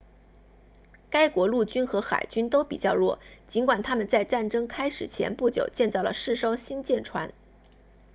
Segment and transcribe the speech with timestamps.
[1.11, 7.31] 该国陆军和海军都比较弱尽管他们在战争开始前不久建造了四艘新舰船